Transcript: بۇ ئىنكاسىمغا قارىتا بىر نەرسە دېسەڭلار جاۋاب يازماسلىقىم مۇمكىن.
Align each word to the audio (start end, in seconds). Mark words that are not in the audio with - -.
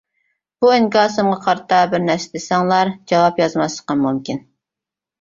بۇ 0.63 0.71
ئىنكاسىمغا 0.77 1.37
قارىتا 1.43 1.83
بىر 1.93 2.03
نەرسە 2.07 2.33
دېسەڭلار 2.39 2.95
جاۋاب 3.15 3.43
يازماسلىقىم 3.47 4.07
مۇمكىن. 4.11 4.47